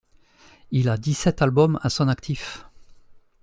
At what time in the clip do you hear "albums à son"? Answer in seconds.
1.43-2.07